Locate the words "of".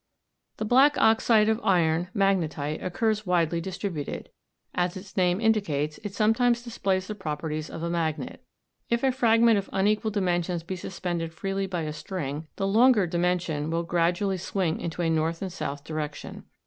1.47-1.61, 7.69-7.83, 9.59-9.69